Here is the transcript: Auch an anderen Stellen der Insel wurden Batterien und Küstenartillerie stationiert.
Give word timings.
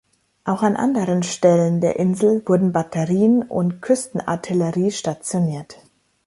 Auch 0.45 0.63
an 0.63 0.75
anderen 0.77 1.21
Stellen 1.21 1.79
der 1.79 1.99
Insel 1.99 2.41
wurden 2.47 2.71
Batterien 2.71 3.43
und 3.43 3.83
Küstenartillerie 3.83 4.89
stationiert. 4.89 5.77